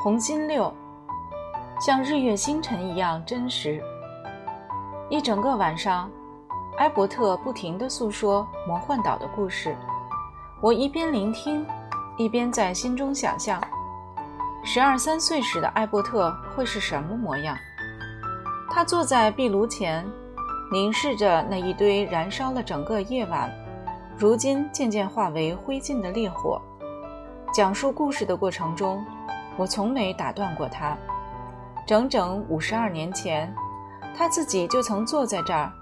[0.00, 0.72] 红心六，
[1.80, 3.82] 像日月星辰一样真实。
[5.08, 6.08] 一整个晚上，
[6.76, 9.76] 埃伯特不停地诉说魔幻岛的故事，
[10.60, 11.66] 我一边聆听，
[12.16, 13.60] 一边在心中想象，
[14.62, 17.56] 十二三岁时的埃伯特会是什么模样。
[18.70, 20.06] 他坐在壁炉前，
[20.70, 23.52] 凝视着那一堆燃烧了整个夜晚，
[24.16, 26.62] 如今渐渐化为灰烬的烈火。
[27.52, 29.04] 讲述故事的过程中，
[29.58, 30.96] 我从没打断过他。
[31.84, 33.52] 整整五十二年前，
[34.16, 35.72] 他自己就曾坐在这儿，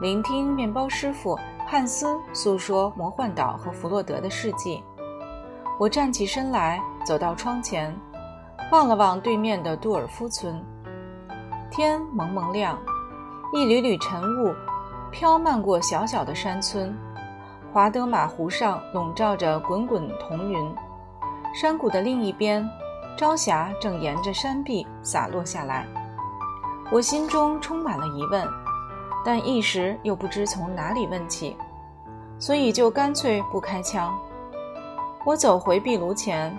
[0.00, 4.84] 聆听面包师傅汉斯诉说魔幻岛和弗洛德的事迹。
[5.78, 7.96] 我站起身来，走到窗前，
[8.70, 10.62] 望了望对面的杜尔夫村。
[11.70, 12.78] 天蒙蒙亮，
[13.54, 14.54] 一缕缕晨雾
[15.10, 16.94] 飘漫过小小的山村，
[17.72, 20.74] 华德玛湖上笼罩着滚滚彤云。
[21.54, 22.68] 山谷的另一边，
[23.16, 25.86] 朝霞正沿着山壁洒落下来。
[26.90, 28.48] 我心中充满了疑问，
[29.24, 31.56] 但一时又不知从哪里问起，
[32.38, 34.12] 所以就干脆不开枪。
[35.24, 36.56] 我走回壁炉前，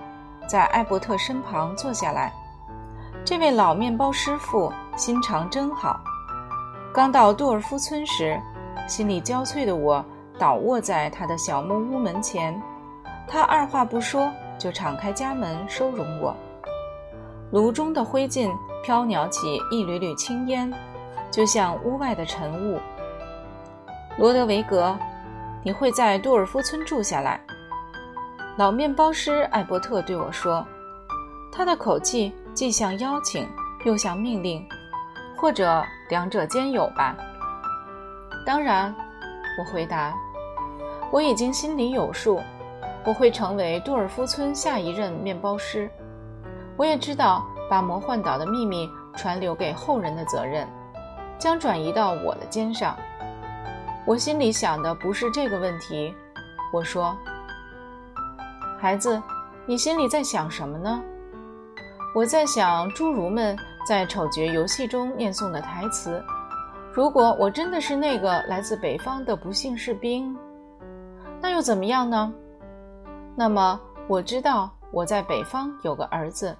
[0.47, 2.31] 在艾伯特身旁坐下来。
[3.25, 5.99] 这位老面包师傅心肠真好。
[6.93, 8.39] 刚到杜尔夫村时，
[8.87, 10.03] 心力交瘁的我
[10.39, 12.61] 倒卧在他的小木屋门前，
[13.27, 14.31] 他二话不说。
[14.59, 16.33] 就敞开家门收容我。
[17.53, 18.51] 炉中的灰烬
[18.81, 20.73] 飘袅起一缕缕青烟，
[21.29, 22.79] 就像屋外的晨雾。
[24.17, 24.97] 罗德维格，
[25.61, 27.39] 你会在杜尔夫村住下来？
[28.57, 30.65] 老面包师艾伯特对我说，
[31.51, 33.47] 他的口气既像邀请，
[33.85, 34.67] 又像命令，
[35.37, 37.15] 或者两者兼有吧。
[38.47, 38.91] 当然，
[39.59, 40.11] 我回答，
[41.11, 42.41] 我已经心里有数。
[43.05, 45.87] 我会成为杜尔夫村下一任面包师。
[46.75, 50.67] 我也知道，把魔幻岛的秘密传留给后人的责任，
[51.37, 52.97] 将转移到我的肩上。
[54.05, 56.13] 我心里想的不是这个问题。
[56.73, 57.15] 我说
[58.79, 59.21] ：“孩子，
[59.65, 61.01] 你心里在想什么呢？”
[62.15, 66.23] 我在想侏儒们在丑角游戏中念诵的台词。
[66.91, 70.35] 如果我真的是那个来自北方的不幸士兵，
[71.41, 72.33] 那又怎么样呢？
[73.35, 76.55] 那么我知道我在北方有个儿子，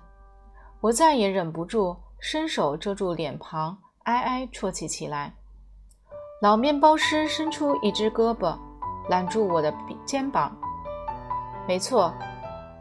[0.83, 5.33] 我再也忍不住伸手遮住脸庞，哀哀啜泣起来。
[6.41, 8.53] 老面包师伸出一只胳膊，
[9.07, 9.73] 揽住我的
[10.05, 10.53] 肩膀。
[11.65, 12.13] 没错，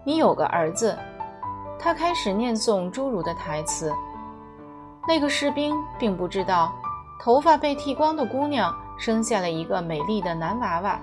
[0.05, 0.99] 你有个儿子。
[1.79, 3.95] 他开始念诵侏儒的台词。
[5.07, 6.73] 那个士兵并不知道，
[7.21, 10.99] 头发被剃光的姑娘生下了一个美丽的男娃娃。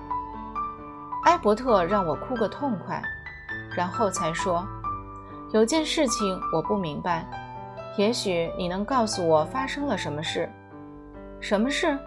[1.24, 3.02] 埃伯特让我哭个痛快，
[3.74, 4.66] 然后才说
[5.52, 7.26] ：“有件事情我不明白，
[7.96, 10.48] 也许你能告诉我发生了什么事。
[11.40, 11.98] 什么事？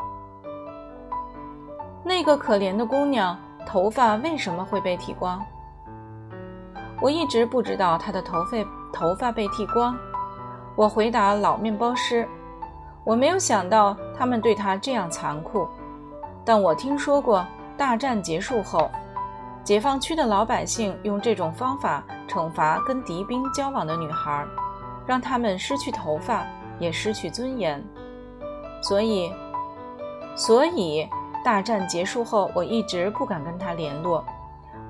[2.06, 5.44] 那个可怜的姑娘头发为什么会被剃光？
[7.02, 8.58] 我一直不知道她的头发
[8.94, 9.94] 头发被剃光。”
[10.76, 12.26] 我回答老面包师
[13.04, 15.68] ：“我没有想到他们对她这样残酷，
[16.46, 18.90] 但我听说过大战结束后。”
[19.64, 24.44] 解放区的老百姓用这种方法惩罚跟敌兵交往的女孩，
[25.06, 26.44] 让她们失去头发，
[26.80, 27.84] 也失去尊严。
[28.82, 29.32] 所以，
[30.36, 31.08] 所以
[31.46, 34.26] 大战结束后，我一直不敢跟他联络。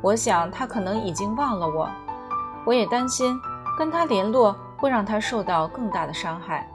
[0.01, 1.89] 我想他可能已经忘了我。
[2.65, 3.37] 我也担心
[3.77, 6.65] 跟他联络会让他受到更大的伤害。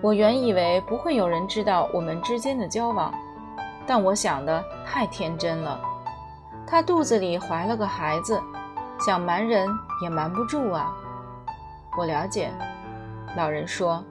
[0.00, 3.12] 我原以为不会有人知道我们之间的交往，
[3.86, 5.78] 但我想的太天真了。
[6.66, 8.40] 他肚子里怀了个孩子，
[8.98, 9.68] 想瞒人
[10.02, 10.92] 也瞒不住啊。
[11.96, 12.50] 我了解，
[13.36, 14.04] 老人说，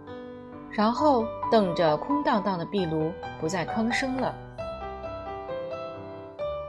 [0.72, 4.34] 然后瞪着空荡荡的壁炉，不再吭声了。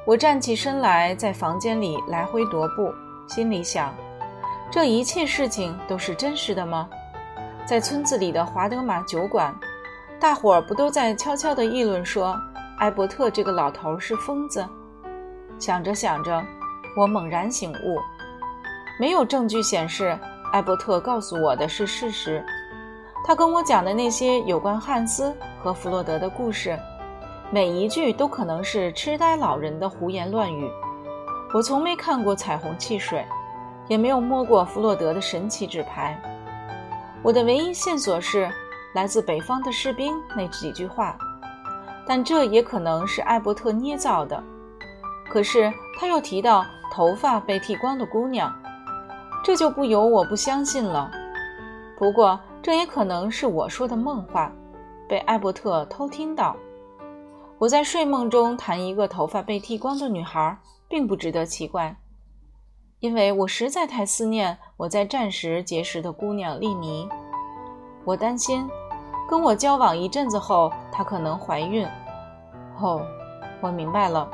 [0.05, 2.93] 我站起身来，在房间里来回踱步，
[3.29, 3.95] 心里想：
[4.71, 6.89] 这一切事情都是真实的吗？
[7.67, 9.55] 在村子里的华德玛酒馆，
[10.19, 12.35] 大伙儿不都在悄悄地议论说，
[12.79, 14.67] 埃伯特这个老头是疯子？
[15.59, 16.43] 想着想着，
[16.99, 18.01] 我猛然醒悟，
[18.99, 20.19] 没有证据显示
[20.51, 22.45] 艾伯特告诉我的是事实。
[23.25, 26.77] 他跟我讲的那些有关汉斯和弗洛德的故事，
[27.53, 30.69] 每一句都可能是痴呆老人的胡言乱语。
[31.55, 33.25] 我从没看过彩虹汽水，
[33.87, 36.21] 也没有摸过弗洛德的神奇纸牌。
[37.23, 38.51] 我的唯一线索是
[38.93, 41.17] 来自北方的士兵那几句话，
[42.05, 44.43] 但这也可能是艾伯特捏造的。
[45.31, 48.53] 可是他又提到头发被剃光的姑娘，
[49.45, 51.11] 这就不由我不相信了。
[51.99, 54.53] 不过，这也可能是我说的梦话，
[55.09, 56.57] 被艾伯特偷听到。
[57.59, 60.57] 我在睡梦中谈一个头发被剃光的女孩，
[60.89, 61.97] 并不值得奇怪，
[63.01, 67.09] 因为我实在太思念我在战时结识的姑娘丽妮。
[68.05, 68.69] 我担心，
[69.29, 71.85] 跟我交往一阵子后，她可能怀孕。
[72.81, 73.03] 哦，
[73.61, 74.31] 我明白了。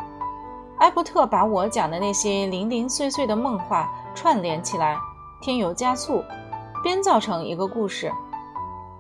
[0.79, 4.99] 艾伯特把我讲的那些零零碎碎的梦话串联起来，
[5.41, 6.23] 添油加醋，
[6.83, 8.13] 编造成一个故事。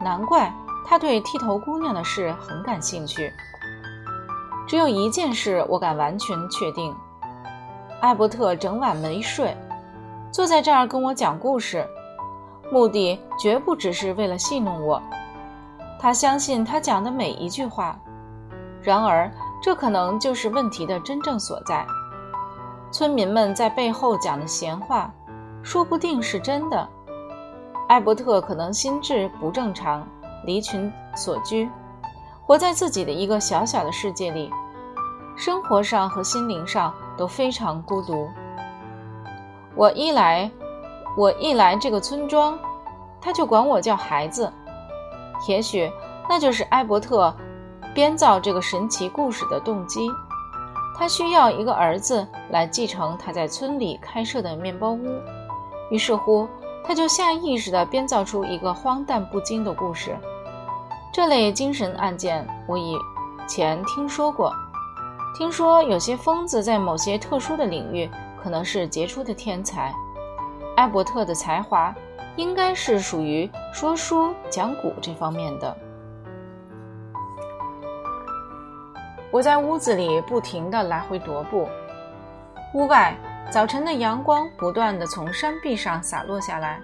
[0.01, 0.53] 难怪
[0.87, 3.33] 他对剃头姑娘的事很感兴趣。
[4.67, 6.95] 只有一件事我敢完全确定：
[8.01, 9.55] 艾伯特整晚没睡，
[10.31, 11.87] 坐在这儿跟我讲故事，
[12.73, 15.03] 目的绝不只是为了戏弄我。
[16.01, 17.99] 他相信他讲的每一句话。
[18.83, 19.31] 然而，
[19.65, 21.87] 这可能就是问题的真正所在。
[22.91, 25.11] 村民们在背后讲的闲话，
[25.63, 26.87] 说不定是真的。
[27.89, 30.07] 艾伯特可能心智不正常，
[30.45, 31.67] 离群所居。
[32.45, 34.51] 活在自己的一个小小的世界里，
[35.35, 38.29] 生活上和心灵上都非常孤独。
[39.75, 40.51] 我一来，
[41.17, 42.59] 我一来这个村庄，
[43.19, 44.53] 他就管我叫孩子。
[45.49, 45.91] 也许
[46.29, 47.35] 那就是艾伯特
[47.95, 50.11] 编造这个神奇故事的动机。
[50.97, 55.21] 他需要一个儿子来继承他在村里开设的面包屋。
[55.91, 56.49] 于是乎，
[56.85, 60.17] 他就下意识地编造出一个荒诞不经的故事。
[61.13, 62.97] 这类精神案件，我以
[63.47, 64.53] 前听说过。
[65.37, 68.09] 听说有些疯子在某些特殊的领域
[68.41, 69.93] 可能是杰出的天才。
[70.77, 71.95] 艾伯特的才华
[72.37, 75.77] 应该是属于说书讲古这方面的。
[79.35, 81.69] 我在屋子里不停地来回踱步。
[82.73, 83.13] 屋外，
[83.51, 86.81] 早晨的阳光不断地从山壁上洒落下来。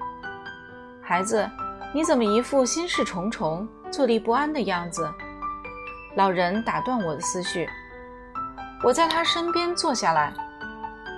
[1.00, 1.48] 孩子，
[1.94, 3.68] 你怎么一副心事重重？
[3.88, 5.08] 坐立不安的样子，
[6.16, 7.68] 老人打断我的思绪。
[8.82, 10.32] 我在他身边坐下来。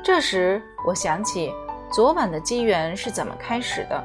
[0.05, 1.51] 这时，我想起
[1.91, 4.05] 昨晚的机缘是怎么开始的。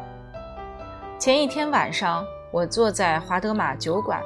[1.19, 4.23] 前一天晚上，我坐在华德玛酒馆，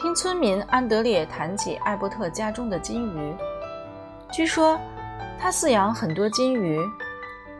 [0.00, 3.36] 听村民安德烈谈起艾伯特家中的金鱼。
[4.32, 4.80] 据说
[5.38, 6.80] 他饲养很多金鱼，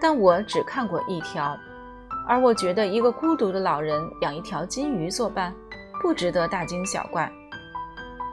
[0.00, 1.54] 但我只看过一条。
[2.26, 5.54] 而我觉得一个孤独的老人养一条金鱼作伴。
[6.00, 7.30] 不值得大惊小怪。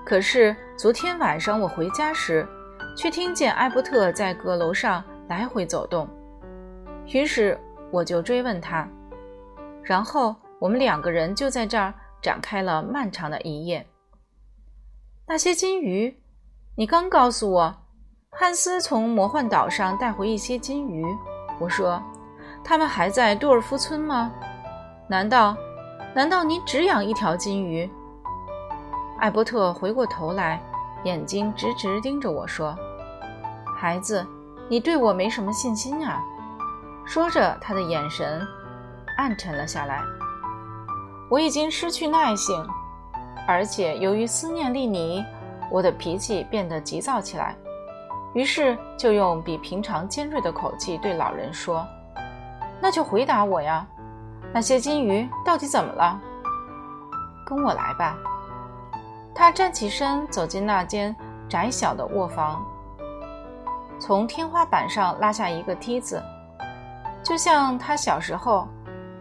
[0.05, 2.47] 可是昨天晚上我回家时，
[2.95, 6.07] 却听见艾伯特在阁楼上来回走动，
[7.07, 7.59] 于是
[7.91, 8.87] 我就追问他，
[9.83, 13.85] 然后我们两个人就在这儿展开了漫长的一夜。
[15.29, 16.21] 那些金鱼，
[16.77, 17.75] 你刚告诉我，
[18.29, 21.05] 汉斯从魔幻岛上带回一些金鱼。
[21.59, 22.01] 我说，
[22.63, 24.31] 他们还在杜尔夫村吗？
[25.09, 25.53] 难道？
[26.15, 27.91] 难道你只养一条金鱼？
[29.19, 30.63] 艾伯特回过头来，
[31.03, 32.73] 眼睛直直盯着我说
[33.75, 34.25] ：“孩子，
[34.69, 36.23] 你对我没什么信心啊。”
[37.05, 38.47] 说着，他的眼神
[39.17, 40.01] 暗沉了下来。
[41.29, 42.65] 我已经失去耐性，
[43.47, 45.25] 而且由于思念利尼，
[45.71, 47.55] 我的脾气变得急躁起来。
[48.33, 51.87] 于是就用比平常尖锐的口气对老人说
[52.79, 53.87] ：“那就回答我呀。”
[54.53, 56.19] 那些金鱼到底怎么了？
[57.45, 58.17] 跟我来吧。
[59.33, 61.15] 他站起身，走进那间
[61.49, 62.65] 窄小的卧房，
[63.99, 66.21] 从天花板上拉下一个梯子，
[67.23, 68.67] 就像他小时候，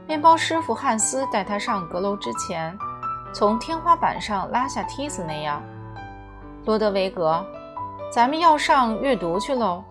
[0.06, 2.76] 面包师傅汉斯带他上阁楼之前，
[3.38, 5.62] 从天花板上拉下梯子那样。
[6.64, 7.44] 罗德维格，
[8.10, 9.84] 咱们要上阅读去喽，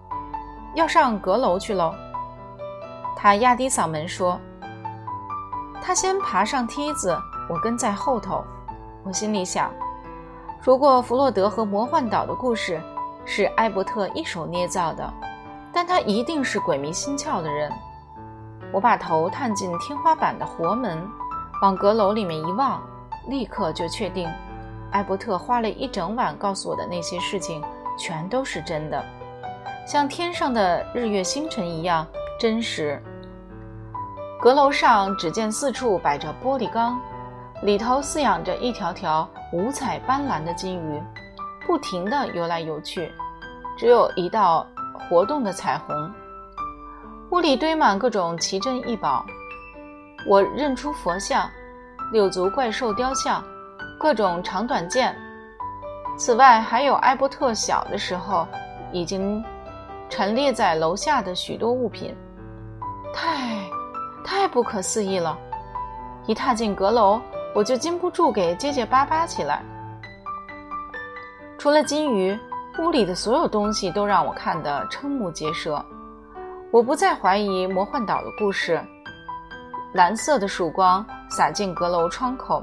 [0.73, 1.93] 要上阁楼去喽。
[3.15, 4.39] 他压低嗓门说。
[5.79, 7.15] 他先爬上梯子，
[7.47, 8.43] 我跟在后头。
[9.03, 9.69] 我心里想，
[10.59, 12.81] 如果弗洛德和魔幻岛的故事
[13.25, 15.13] 是艾伯特一手捏造的，
[15.71, 17.71] 但他一定是鬼迷心窍的人。
[18.73, 21.07] 我把头探进天花板的活门，
[21.61, 22.81] 往阁楼里面一望，
[23.27, 24.29] 立刻就确定，
[24.91, 27.61] 艾伯特花了一整晚告诉我的那些事情
[27.97, 29.03] 全都是真的，
[29.87, 32.05] 像天上的日月星辰一样
[32.39, 33.01] 真实。
[34.41, 36.99] 阁楼上，只见四处摆着玻璃缸，
[37.63, 41.01] 里头饲养着一条条五彩斑斓的金鱼，
[41.65, 43.11] 不停地游来游去，
[43.77, 44.67] 只有一道
[45.09, 46.11] 活动的彩虹。
[47.31, 49.25] 屋里堆满各种奇珍异宝，
[50.27, 51.49] 我认出佛像、
[52.11, 53.43] 六足怪兽雕像、
[53.99, 55.15] 各种长短剑。
[56.17, 58.47] 此外，还有艾伯特小的时候
[58.91, 59.43] 已经
[60.09, 62.15] 陈列在楼下的许多物品。
[63.13, 63.63] 太。
[64.27, 65.37] 太不可思议了！
[66.25, 67.21] 一踏进阁楼，
[67.53, 69.61] 我就禁不住给结结巴巴起来。
[71.59, 72.35] 除了金鱼，
[72.79, 75.85] 屋里的所有东西都让我看得瞠目结舌。
[76.71, 78.83] 我不再怀疑魔幻岛的故事。
[79.95, 82.61] 蓝色的曙光洒进阁楼窗口，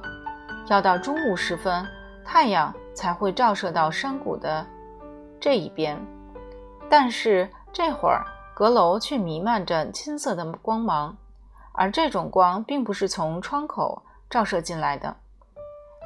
[0.67, 1.83] 要到中午时分，
[2.23, 4.67] 太阳才会照射到山谷的
[5.41, 5.99] 这一边。
[6.91, 8.23] 但是这会儿，
[8.53, 11.17] 阁楼却弥漫着金色的光芒。
[11.73, 15.17] 而这种光并不是从窗口照射进来的。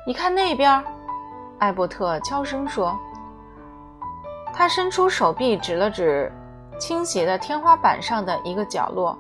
[0.07, 0.81] 你看那边，
[1.59, 2.97] 艾伯特悄声说。
[4.55, 6.33] 他伸出手臂指了指
[6.79, 9.19] 倾斜的天花板上的一个角落，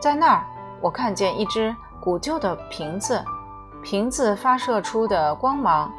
[0.00, 0.44] 在那儿，
[0.80, 3.24] 我看见一只古旧的瓶子，
[3.82, 5.92] 瓶子发射出的光芒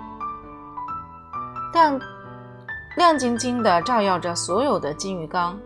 [1.73, 1.99] 但
[2.95, 5.57] 亮晶晶地照耀着所有的金鱼缸。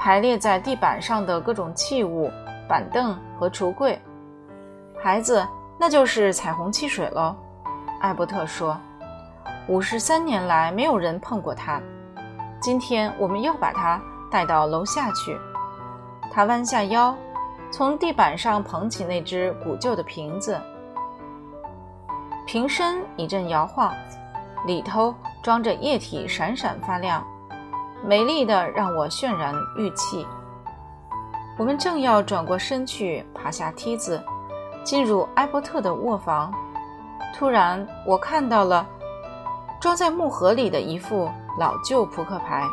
[0.00, 2.30] 排列在地板上的各种器物、
[2.68, 4.00] 板凳和橱柜，
[5.02, 5.44] 孩子，
[5.76, 7.34] 那就是彩虹汽水喽。
[8.00, 8.78] 艾伯特说
[9.66, 11.80] ：“五十三年来没有人碰过它，
[12.60, 15.36] 今天我们要把它带到楼下去。”
[16.32, 17.12] 他弯下腰，
[17.70, 20.58] 从地板上捧起那只古旧的瓶子，
[22.46, 23.94] 瓶身一阵摇晃，
[24.66, 27.22] 里头装着液体，闪闪发亮。
[28.04, 30.26] 美丽的让我渲然欲泣。
[31.58, 34.22] 我们正要转过身去，爬下梯子，
[34.82, 36.52] 进入埃伯特的卧房，
[37.36, 38.86] 突然我看到了
[39.80, 42.64] 装在木盒里的一副老旧扑克牌。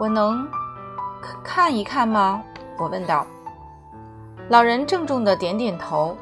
[0.00, 0.48] 我能
[1.42, 2.42] 看一看吗？
[2.78, 3.26] 我问道。
[4.48, 6.16] 老人郑重地点点头。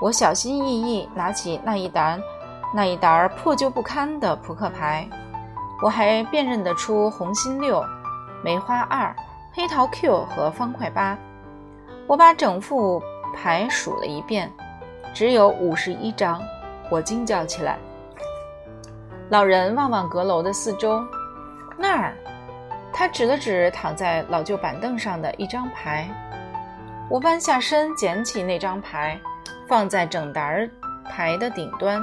[0.00, 2.18] 我小心翼翼拿起那一沓
[2.74, 5.06] 那一沓破旧不堪的扑克牌。
[5.82, 7.84] 我还辨认得出红心六、
[8.42, 9.14] 梅花二、
[9.52, 11.16] 黑桃 Q 和方块八。
[12.06, 13.02] 我把整副
[13.34, 14.50] 牌数了一遍，
[15.12, 16.42] 只有五十一张。
[16.90, 17.78] 我惊叫起来。
[19.28, 21.02] 老人望望阁楼的四周，
[21.76, 22.14] 那儿，
[22.92, 26.08] 他指了指躺在老旧板凳上的一张牌。
[27.08, 29.20] 我弯下身捡起那张牌，
[29.68, 30.68] 放在整沓
[31.04, 32.00] 牌的顶端。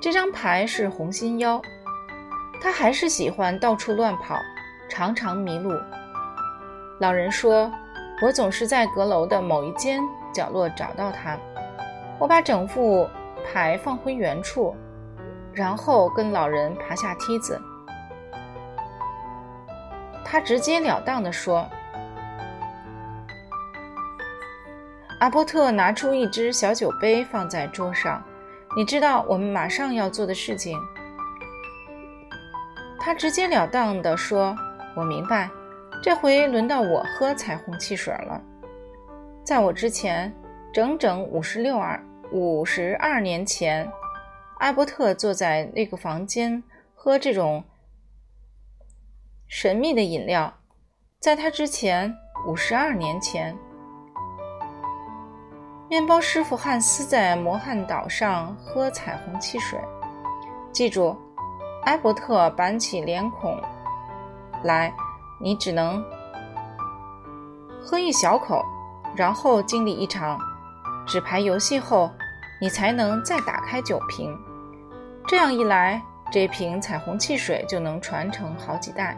[0.00, 1.60] 这张牌是红心幺。
[2.60, 4.38] 他还是喜欢到处乱跑，
[4.88, 5.76] 常常迷路。
[7.00, 7.70] 老人说
[8.22, 10.00] ：“我总是在阁楼的某一间
[10.32, 11.36] 角落找到他。”
[12.20, 13.08] 我把整副
[13.44, 14.76] 牌放回原处，
[15.52, 17.60] 然后跟老人爬下梯子。
[20.24, 21.68] 他直截了当地说
[25.22, 28.20] ：“阿波特，拿出一只小酒杯放在桌上。
[28.76, 30.76] 你知道我们马上要做的事情。”
[32.98, 34.56] 他直截了当地说
[34.96, 35.48] ：“我明白，
[36.02, 38.42] 这回轮到我喝彩虹汽水了。
[39.44, 40.34] 在我之前，
[40.72, 43.88] 整整五十六二五十二年前，
[44.58, 46.60] 阿伯特坐在那个房间
[46.96, 47.62] 喝这种
[49.46, 50.52] 神秘的饮料。
[51.20, 52.12] 在他之前，
[52.48, 53.56] 五十二年前，
[55.92, 59.78] 面包师傅汉斯在魔汉岛上喝彩虹汽水。
[60.72, 61.14] 记住。”
[61.84, 63.60] 埃伯特板起脸孔
[64.62, 64.90] 来，
[65.38, 66.02] 你只能
[67.78, 68.64] 喝一小口，
[69.14, 70.38] 然后经历一场
[71.06, 72.10] 纸牌游戏后，
[72.58, 74.34] 你才能再打开酒瓶。
[75.26, 79.14] 这样一来，这瓶彩虹汽水就能传承好几代。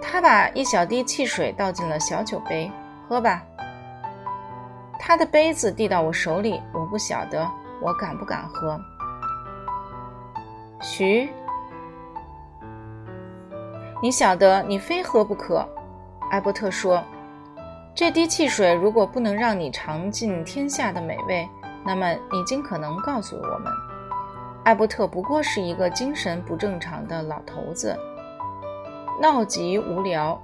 [0.00, 2.70] 他把一小滴汽水倒进了小酒杯，
[3.08, 3.42] 喝吧。
[5.04, 7.44] 他的杯子递到我手里，我不晓得
[7.80, 8.80] 我敢不敢喝。
[10.80, 11.28] 徐，
[14.00, 15.68] 你晓得你非喝不可。
[16.30, 17.02] 艾伯特说
[17.96, 21.48] ：“这滴汽水如果不能让你尝尽天下的美味，
[21.84, 23.72] 那么你尽可能告诉我们。”
[24.62, 27.98] 艾伯特不过是一个精神不正常的老头子，
[29.20, 30.40] 闹极无聊，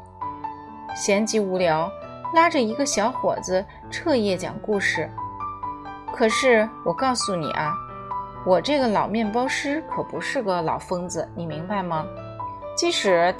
[0.97, 1.89] 闲极无聊，
[2.35, 5.11] 拉着一个小伙子彻夜讲故事。
[6.13, 7.73] 可是我告诉你啊。
[8.47, 12.07] 我这个老面包师可不是个老疯子，你明白吗？
[12.75, 13.35] 即使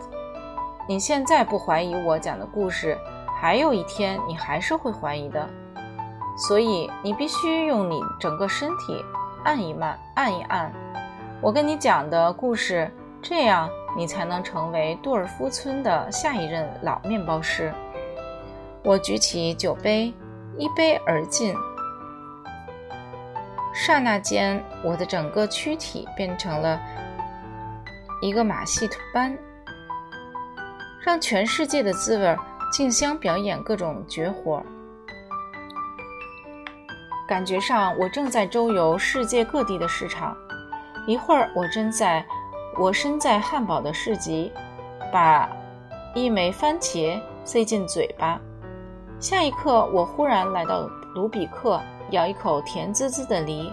[0.87, 2.99] 你现在不怀疑我讲的故事，
[3.41, 5.49] 还有一天你还是会怀疑的。
[6.37, 9.03] 所以你必须用你整个身体
[9.45, 10.71] 按一按，按一按
[11.41, 12.91] 我跟你讲的故事，
[13.23, 17.73] 这样你才能成为杜尔夫村的下一任老面包师。
[18.89, 20.15] 我举起酒杯，
[20.57, 21.55] 一杯而尽。
[23.75, 26.81] 刹那间，我的整个躯体变成了
[28.23, 29.37] 一个马戏班，
[31.05, 32.35] 让全世界的滋味
[32.73, 34.65] 竞相表演各种绝活。
[37.29, 40.35] 感觉上，我正在周游世界各地的市场。
[41.07, 42.25] 一会儿，我正在
[42.79, 44.51] 我身在汉堡的市集，
[45.13, 45.47] 把
[46.15, 48.41] 一枚番茄塞进嘴巴；
[49.21, 53.73] 下一刻，我忽然来到卢比克，咬一口甜滋滋的梨。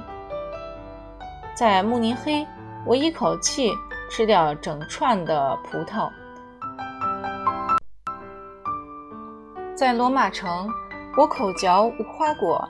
[1.54, 2.46] 在慕尼黑，
[2.84, 3.72] 我一口气
[4.10, 6.10] 吃掉整串的葡萄；
[9.75, 10.68] 在罗马城，
[11.16, 12.68] 我口嚼无花果。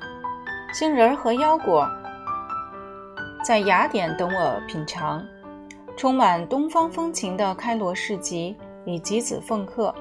[0.74, 1.88] 杏仁和腰果，
[3.42, 5.26] 在雅典等我品尝
[5.96, 9.96] 充满东方风情的开罗市集以及子奉客，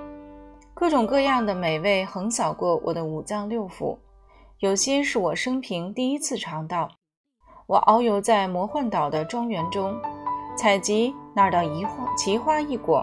[0.85, 3.97] 各种各样的美味横扫过我的五脏六腑，
[4.59, 6.91] 有些是我生平第一次尝到。
[7.67, 9.99] 我遨游在魔幻岛的庄园中，
[10.55, 11.87] 采集那儿的一
[12.19, 13.03] 奇花异果，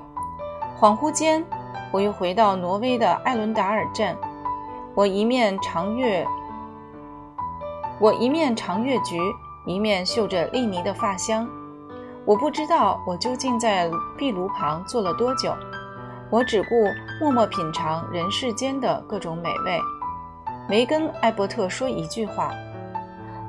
[0.80, 1.44] 恍惚间，
[1.92, 4.16] 我又回到挪威的艾伦达尔镇。
[4.94, 6.24] 我一面长月。
[8.00, 9.20] 我一面尝月菊，
[9.66, 11.50] 一面嗅着丽妮的发香。
[12.26, 15.52] 我不知道我究竟在壁炉旁坐了多久，
[16.32, 16.88] 我只顾
[17.20, 19.78] 默默品尝人世间的各种美味，
[20.68, 22.52] 没跟艾伯特说一句话。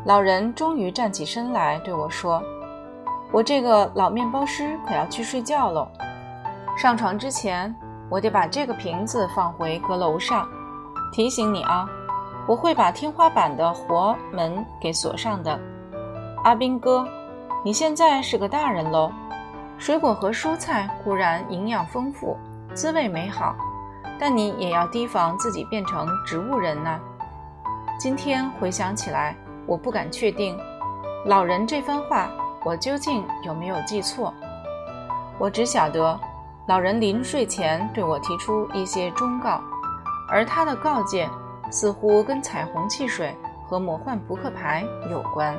[0.05, 2.43] 老人终于站起身来对我说
[3.31, 5.87] ：“我这个老面包师可要去睡觉喽。
[6.77, 7.73] 上床之前，
[8.11, 10.49] 我得把这个瓶子放回阁楼上。
[11.13, 11.89] 提醒你啊。”
[12.49, 15.57] 我会把天花板的活门给锁上的，
[16.43, 17.07] 阿兵哥，
[17.65, 19.13] 你现在是个大人喽。
[19.79, 22.37] 水果和蔬菜固然营养丰富，
[22.75, 23.55] 滋味美好，
[24.19, 26.99] 但你也要提防自己变成植物人呐。
[27.99, 29.37] 今天回想起来，
[29.67, 30.59] 我不敢确定，
[31.27, 32.31] 老人这番话
[32.65, 34.33] 我究竟有没有记错。
[35.39, 36.19] 我只晓得，
[36.67, 39.61] 老人临睡前对我提出一些忠告，
[40.29, 41.29] 而他的告诫。
[41.71, 43.35] 似乎跟彩虹汽水
[43.67, 45.57] 和魔幻扑克牌有关。